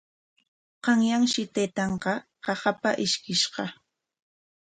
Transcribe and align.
Qanyanshi 0.83 1.41
taytan 1.53 1.91
qaqapa 2.45 2.89
ishkishqa. 3.05 3.63